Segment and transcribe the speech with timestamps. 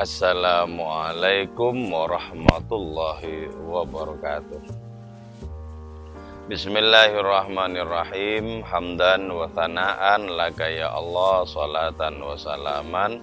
[0.00, 4.64] Assalamualaikum warahmatullahi wabarakatuh.
[6.48, 8.64] Bismillahirrahmanirrahim.
[8.64, 13.20] Hamdan wa thana'an Laka ya Allah Salatan wa salaman.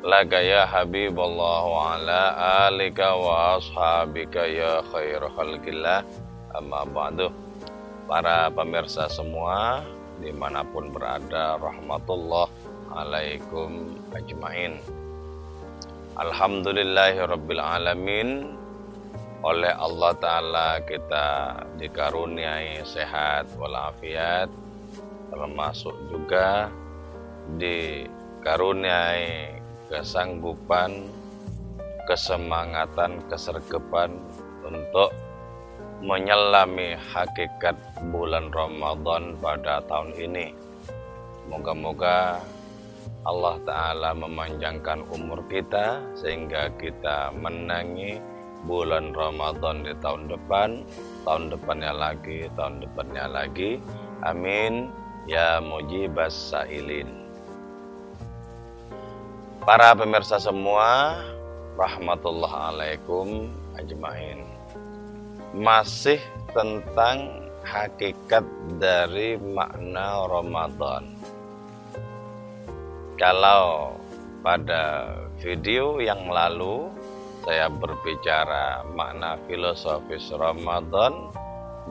[0.00, 2.22] Laka ya Habibullah Wa ala
[2.72, 6.08] alika wa ashabika Ya khair khalqillah.
[6.56, 7.28] Amma ba'du.
[8.08, 9.84] Para pemirsa semua
[10.24, 12.48] Di mana pun berada Rahmatullah
[12.96, 15.03] Alaikum ajmain
[16.14, 18.54] Alhamdulillahirabbil alamin.
[19.42, 21.26] Oleh Allah Ta'ala kita
[21.74, 24.46] dikaruniai sehat walafiat
[25.34, 26.70] termasuk juga
[27.58, 29.58] dikaruniai
[29.90, 31.02] kesanggupan
[32.06, 34.14] kesemangatan kesergepan
[34.62, 35.10] untuk
[35.98, 37.74] menyelami hakikat
[38.14, 40.54] bulan Ramadan pada tahun ini.
[41.50, 42.38] Moga-moga
[43.24, 48.20] Allah Ta'ala memanjangkan umur kita sehingga kita menangi
[48.64, 50.84] bulan Ramadan di tahun depan,
[51.24, 53.80] tahun depannya lagi, tahun depannya lagi.
[54.24, 54.92] Amin.
[55.24, 57.08] Ya mujibas sailin.
[59.64, 61.16] Para pemirsa semua,
[61.80, 63.48] rahmatullah alaikum
[63.80, 64.44] ajmain.
[65.56, 66.20] Masih
[66.52, 68.44] tentang hakikat
[68.76, 71.16] dari makna Ramadan
[73.14, 73.94] kalau
[74.42, 76.90] pada video yang lalu
[77.44, 81.28] saya berbicara makna filosofis Ramadan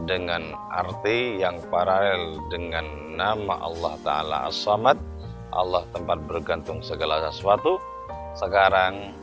[0.10, 4.98] dengan arti yang paralel dengan nama Allah Ta'ala As-Samad.
[5.54, 7.78] Allah tempat bergantung segala sesuatu.
[8.34, 9.14] Sekarang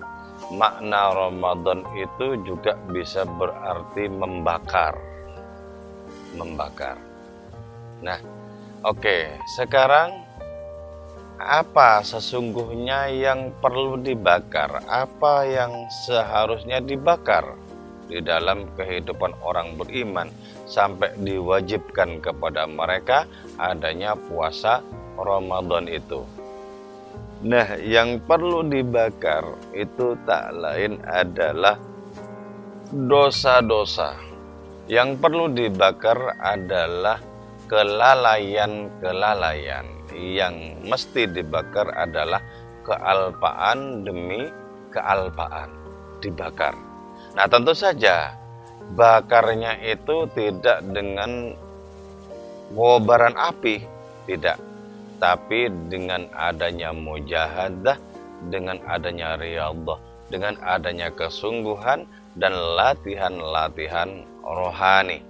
[0.54, 4.94] makna Ramadan itu juga bisa berarti membakar.
[6.38, 6.94] Membakar.
[8.06, 8.22] Nah
[8.86, 9.02] oke.
[9.02, 10.29] Okay, sekarang
[11.41, 17.56] apa sesungguhnya yang perlu dibakar, apa yang seharusnya dibakar
[18.12, 20.28] di dalam kehidupan orang beriman
[20.69, 23.25] sampai diwajibkan kepada mereka
[23.56, 24.84] adanya puasa
[25.16, 26.28] Ramadan itu.
[27.41, 31.81] Nah, yang perlu dibakar itu tak lain adalah
[32.93, 34.12] dosa-dosa.
[34.91, 37.16] Yang perlu dibakar adalah
[37.70, 42.43] kelalaian-kelalaian yang mesti dibakar adalah
[42.84, 44.48] kealpaan demi
[44.91, 45.71] kealpaan
[46.21, 46.75] dibakar.
[47.37, 48.34] Nah, tentu saja
[48.94, 51.54] bakarnya itu tidak dengan
[52.75, 53.84] kobaran api,
[54.26, 54.59] tidak.
[55.20, 58.00] Tapi dengan adanya mujahadah,
[58.49, 60.00] dengan adanya riyadhah,
[60.32, 62.09] dengan adanya kesungguhan
[62.41, 65.20] dan latihan-latihan rohani.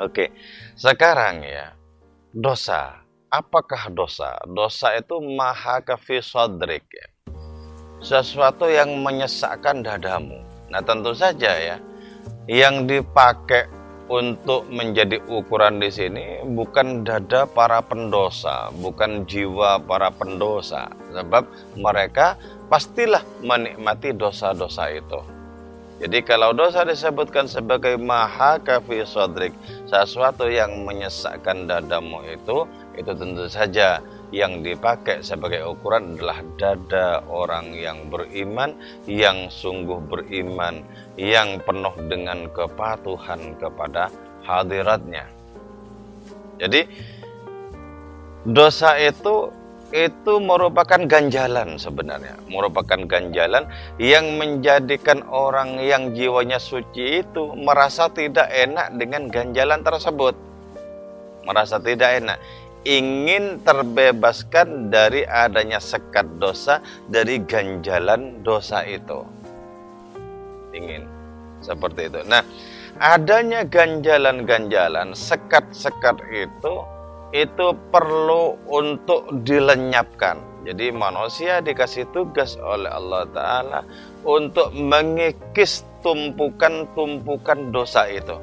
[0.00, 0.32] Oke,
[0.76, 1.72] sekarang ya,
[2.30, 4.36] dosa apakah dosa?
[4.44, 7.08] Dosa itu maha kafisodrik ya.
[8.02, 10.42] Sesuatu yang menyesakkan dadamu.
[10.68, 11.76] Nah tentu saja ya,
[12.50, 13.70] yang dipakai
[14.10, 21.46] untuk menjadi ukuran di sini bukan dada para pendosa, bukan jiwa para pendosa, sebab
[21.78, 22.34] mereka
[22.66, 25.39] pastilah menikmati dosa-dosa itu.
[26.00, 29.52] Jadi kalau dosa disebutkan sebagai maha kafi sodrik,
[29.84, 32.64] sesuatu yang menyesakkan dadamu itu,
[32.96, 34.00] itu tentu saja
[34.32, 38.72] yang dipakai sebagai ukuran adalah dada orang yang beriman,
[39.04, 40.80] yang sungguh beriman,
[41.20, 44.08] yang penuh dengan kepatuhan kepada
[44.48, 45.28] hadiratnya.
[46.56, 46.88] Jadi
[48.48, 49.52] dosa itu
[49.90, 53.66] itu merupakan ganjalan sebenarnya, merupakan ganjalan
[53.98, 60.34] yang menjadikan orang yang jiwanya suci itu merasa tidak enak dengan ganjalan tersebut.
[61.42, 62.38] Merasa tidak enak,
[62.86, 66.78] ingin terbebaskan dari adanya sekat dosa
[67.10, 69.26] dari ganjalan dosa itu.
[70.70, 71.02] Ingin
[71.60, 72.20] seperti itu.
[72.30, 72.46] Nah,
[73.02, 76.74] adanya ganjalan-ganjalan, sekat-sekat itu
[77.30, 80.66] itu perlu untuk dilenyapkan.
[80.66, 83.80] Jadi manusia dikasih tugas oleh Allah Ta'ala
[84.26, 88.36] untuk mengikis tumpukan-tumpukan dosa itu.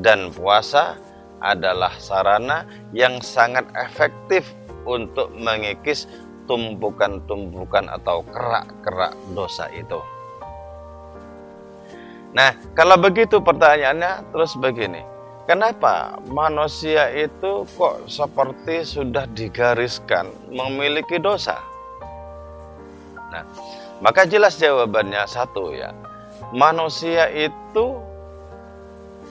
[0.00, 0.96] Dan puasa
[1.42, 2.64] adalah sarana
[2.96, 4.56] yang sangat efektif
[4.88, 6.08] untuk mengikis
[6.48, 10.00] tumpukan-tumpukan atau kerak-kerak dosa itu.
[12.32, 15.17] Nah, kalau begitu pertanyaannya terus begini
[15.48, 21.56] Kenapa manusia itu kok seperti sudah digariskan memiliki dosa?
[23.32, 23.48] Nah,
[24.04, 25.96] maka jelas jawabannya satu ya.
[26.52, 27.96] Manusia itu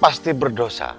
[0.01, 0.97] pasti berdosa.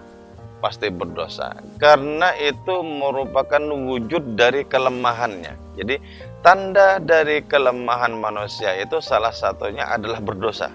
[0.63, 1.51] Pasti berdosa.
[1.83, 5.75] Karena itu merupakan wujud dari kelemahannya.
[5.75, 5.99] Jadi
[6.47, 10.71] tanda dari kelemahan manusia itu salah satunya adalah berdosa.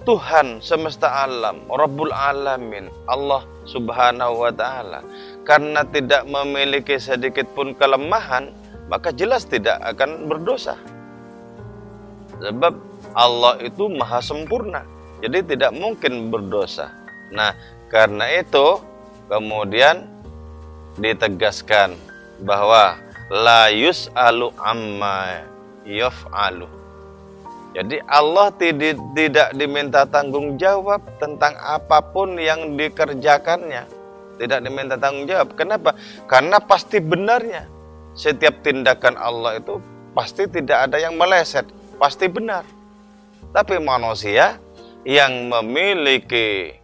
[0.00, 5.04] Tuhan semesta alam, Rabbul Alamin, Allah Subhanahu wa taala
[5.44, 8.48] karena tidak memiliki sedikit pun kelemahan,
[8.88, 10.80] maka jelas tidak akan berdosa.
[12.40, 12.74] Sebab
[13.12, 14.88] Allah itu maha sempurna,
[15.20, 16.88] jadi tidak mungkin berdosa.
[17.28, 17.52] Nah,
[17.92, 18.80] karena itu
[19.28, 20.08] kemudian
[20.96, 21.92] ditegaskan
[22.40, 22.96] bahwa
[23.28, 25.44] la yus'alu amma
[25.84, 26.79] yaf'alu
[27.70, 33.86] jadi Allah tidak, tidak diminta tanggung jawab tentang apa pun yang dikerjakannya.
[34.42, 35.54] Tidak diminta tanggung jawab.
[35.54, 35.94] Kenapa?
[36.26, 37.70] Karena pasti benarnya.
[38.18, 39.78] Setiap tindakan Allah itu
[40.10, 41.62] pasti tidak ada yang meleset.
[41.94, 42.66] Pasti benar.
[43.54, 44.58] Tapi manusia
[45.06, 46.74] yang memiliki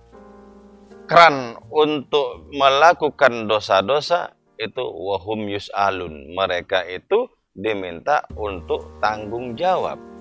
[1.11, 6.31] keran untuk melakukan dosa-dosa itu wahum yus'alun.
[6.31, 10.16] Mereka itu diminta untuk tanggung jawab.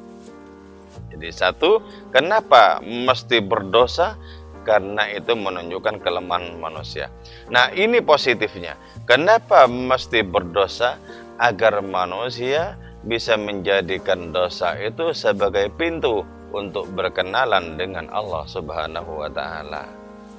[1.12, 1.80] Jadi satu,
[2.12, 4.20] kenapa mesti berdosa?
[4.66, 7.14] Karena itu menunjukkan kelemahan manusia.
[7.54, 8.74] Nah ini positifnya.
[9.06, 10.98] Kenapa mesti berdosa?
[11.36, 19.86] Agar manusia bisa menjadikan dosa itu sebagai pintu untuk berkenalan dengan Allah Subhanahu wa taala.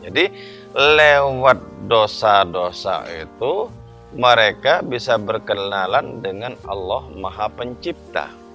[0.02, 0.28] Jadi
[0.74, 3.70] lewat dosa-dosa itu
[4.16, 8.45] mereka bisa berkenalan dengan Allah Maha Pencipta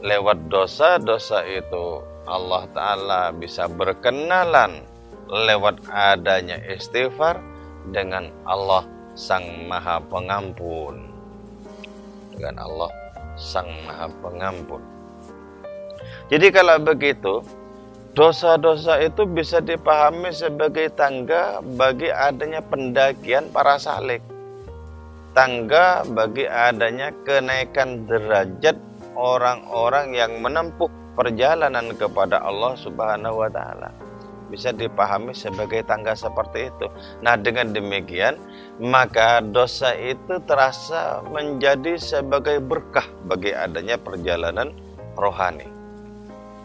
[0.00, 4.84] lewat dosa-dosa itu Allah Ta'ala bisa berkenalan
[5.28, 7.40] lewat adanya istighfar
[7.92, 11.04] dengan Allah Sang Maha Pengampun.
[12.32, 12.90] Dengan Allah
[13.36, 14.80] Sang Maha Pengampun.
[16.32, 17.44] Jadi kalau begitu
[18.16, 24.24] dosa-dosa itu bisa dipahami sebagai tangga bagi adanya pendakian para salik.
[25.36, 28.89] Tangga bagi adanya kenaikan derajat
[29.20, 33.92] orang-orang yang menempuh perjalanan kepada Allah Subhanahu wa taala.
[34.48, 36.90] Bisa dipahami sebagai tangga seperti itu.
[37.22, 38.34] Nah, dengan demikian,
[38.82, 44.74] maka dosa itu terasa menjadi sebagai berkah bagi adanya perjalanan
[45.14, 45.70] rohani.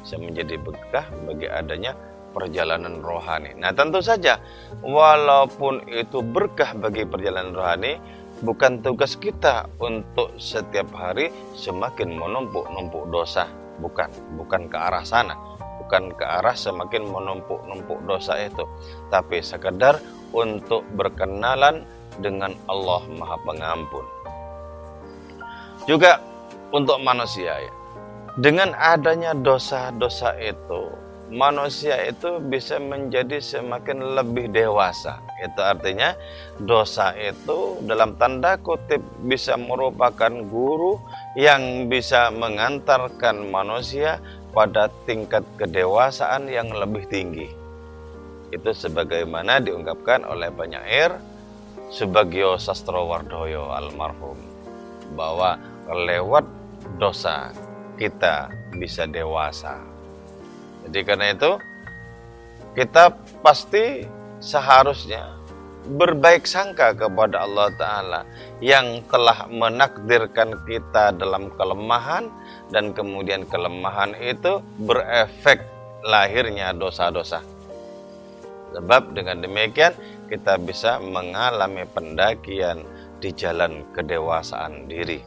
[0.02, 1.94] Bisa menjadi berkah bagi adanya
[2.34, 3.54] perjalanan rohani.
[3.54, 4.42] Nah, tentu saja
[4.82, 8.02] walaupun itu berkah bagi perjalanan rohani,
[8.44, 13.48] bukan tugas kita untuk setiap hari semakin menumpuk-numpuk dosa.
[13.80, 14.08] Bukan
[14.40, 15.36] bukan ke arah sana.
[15.84, 18.66] Bukan ke arah semakin menumpuk-numpuk dosa itu.
[19.14, 20.02] Tapi sekedar
[20.34, 21.86] untuk berkenalan
[22.20, 24.06] dengan Allah Maha Pengampun.
[25.86, 26.18] Juga
[26.74, 27.74] untuk manusia ya.
[28.36, 35.22] Dengan adanya dosa-dosa itu manusia itu bisa menjadi semakin lebih dewasa.
[35.42, 36.14] Itu artinya
[36.62, 41.02] dosa itu dalam tanda kutip bisa merupakan guru
[41.34, 44.22] yang bisa mengantarkan manusia
[44.54, 47.50] pada tingkat kedewasaan yang lebih tinggi.
[48.54, 51.18] Itu sebagaimana diungkapkan oleh penyair
[51.92, 54.38] Subagio Sastrowardoyo almarhum
[55.14, 56.46] bahwa lewat
[56.98, 57.54] dosa
[57.96, 59.95] kita bisa dewasa.
[60.86, 61.52] Jadi karena itu
[62.76, 64.06] kita pasti
[64.44, 65.36] seharusnya
[65.86, 68.22] berbaik sangka kepada Allah Ta'ala
[68.58, 72.26] yang telah menakdirkan kita dalam kelemahan
[72.74, 75.62] dan kemudian kelemahan itu berefek
[76.02, 77.42] lahirnya dosa-dosa.
[78.74, 79.94] Sebab dengan demikian
[80.28, 82.82] kita bisa mengalami pendakian
[83.22, 85.22] di jalan kedewasaan diri.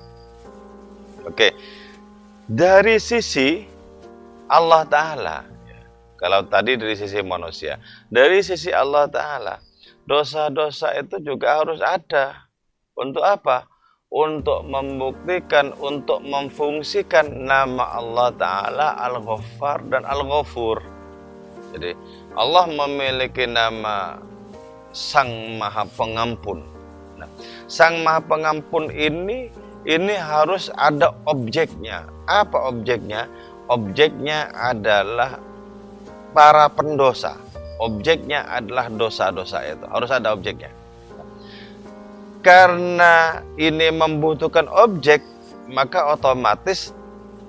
[1.24, 1.54] Oke,
[2.44, 3.77] dari sisi
[4.48, 5.38] Allah Ta'ala.
[6.18, 7.78] Kalau tadi dari sisi manusia.
[8.10, 9.62] Dari sisi Allah Ta'ala.
[10.08, 12.48] Dosa-dosa itu juga harus ada.
[12.98, 13.68] Untuk apa?
[14.08, 20.80] Untuk membuktikan, untuk memfungsikan nama Allah Ta'ala Al-Ghaffar dan Al-Ghafur.
[21.76, 21.92] Jadi
[22.32, 24.16] Allah memiliki nama
[24.96, 26.64] Sang Maha Pengampun.
[27.20, 27.28] Nah,
[27.68, 29.52] Sang Maha Pengampun ini
[29.84, 32.08] ini harus ada objeknya.
[32.24, 33.28] Apa objeknya?
[33.68, 35.38] Objeknya adalah
[36.32, 37.36] para pendosa.
[37.78, 39.86] Objeknya adalah dosa-dosa itu.
[39.86, 40.74] Harus ada objeknya.
[42.42, 45.22] Karena ini membutuhkan objek,
[45.70, 46.90] maka otomatis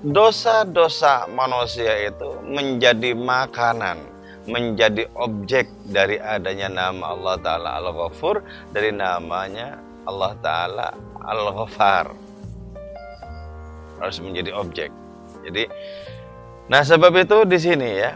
[0.05, 3.97] dosa-dosa manusia itu menjadi makanan,
[4.45, 10.87] menjadi objek dari adanya nama Allah Ta'ala Al-Ghafur, dari namanya Allah Ta'ala
[11.25, 12.05] Al-Ghafar.
[13.97, 14.89] Harus menjadi objek.
[15.45, 15.63] Jadi
[16.69, 18.13] Nah, sebab itu di sini ya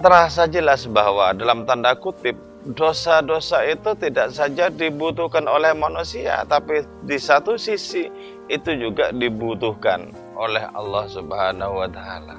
[0.00, 2.34] terasa jelas bahwa dalam tanda kutip
[2.72, 8.08] dosa-dosa itu tidak saja dibutuhkan oleh manusia, tapi di satu sisi
[8.48, 12.36] itu juga dibutuhkan oleh Allah Subhanahu wa taala.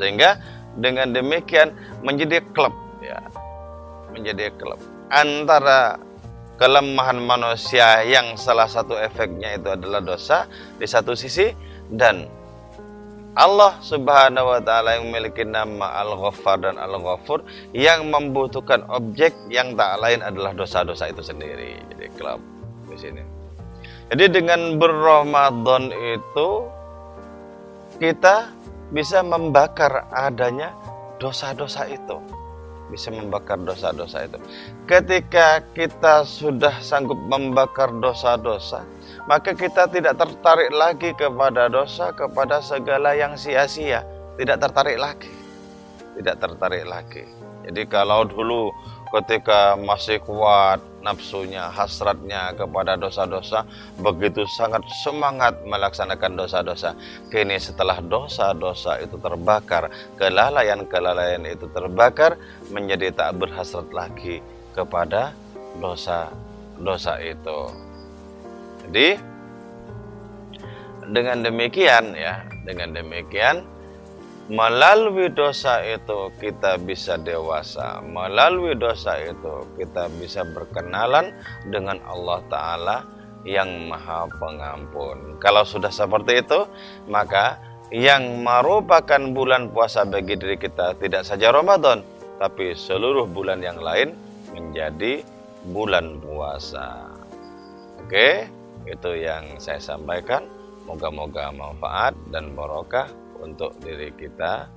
[0.00, 0.40] Sehingga
[0.80, 2.72] dengan demikian menjadi klub
[3.04, 3.20] ya.
[4.16, 4.80] Menjadi klub
[5.12, 6.00] antara
[6.56, 10.48] kelemahan manusia yang salah satu efeknya itu adalah dosa
[10.80, 11.52] di satu sisi
[11.92, 12.26] dan
[13.36, 17.44] Allah Subhanahu wa taala yang memiliki nama Al-Ghaffar dan Al-Ghafur
[17.76, 21.76] yang membutuhkan objek yang tak lain adalah dosa-dosa itu sendiri.
[21.92, 22.40] Jadi klub
[22.88, 23.22] di sini.
[24.08, 26.48] Jadi dengan berramadan itu
[28.00, 28.56] kita
[28.88, 30.72] bisa membakar adanya
[31.20, 32.16] dosa-dosa itu.
[32.86, 34.38] Bisa membakar dosa-dosa itu.
[34.86, 38.86] Ketika kita sudah sanggup membakar dosa-dosa,
[39.26, 44.06] maka kita tidak tertarik lagi kepada dosa, kepada segala yang sia-sia,
[44.38, 45.32] tidak tertarik lagi.
[46.16, 47.26] Tidak tertarik lagi.
[47.66, 48.70] Jadi kalau dulu
[49.10, 53.62] ketika masih kuat nafsunya, hasratnya kepada dosa-dosa,
[54.02, 56.98] begitu sangat semangat melaksanakan dosa-dosa.
[57.30, 59.86] Kini setelah dosa-dosa itu terbakar,
[60.18, 62.34] kelalaian-kelalaian itu terbakar,
[62.74, 64.42] menjadi tak berhasrat lagi
[64.74, 65.30] kepada
[65.78, 67.60] dosa-dosa itu.
[68.86, 69.08] Jadi
[71.06, 73.75] dengan demikian ya, dengan demikian
[74.46, 81.34] melalui dosa itu kita bisa dewasa, melalui dosa itu kita bisa berkenalan
[81.66, 82.96] dengan Allah taala
[83.46, 85.38] yang Maha Pengampun.
[85.38, 86.66] Kalau sudah seperti itu,
[87.06, 87.58] maka
[87.94, 92.02] yang merupakan bulan puasa bagi diri kita tidak saja Ramadan,
[92.42, 94.14] tapi seluruh bulan yang lain
[94.50, 95.22] menjadi
[95.70, 97.06] bulan puasa.
[98.02, 98.56] Oke?
[98.86, 100.46] itu yang saya sampaikan
[100.86, 104.68] moga-moga manfaat dan barokah untuk diri kita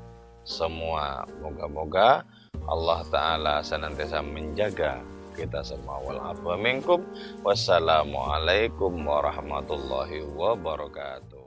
[0.43, 1.23] semua.
[1.39, 2.23] Moga-moga
[2.67, 4.99] Allah Ta'ala senantiasa menjaga
[5.33, 6.03] kita semua.
[6.03, 6.19] Wal
[6.59, 7.03] minkum.
[7.41, 11.38] Wassalamualaikum warahmatullahi wabarakatuh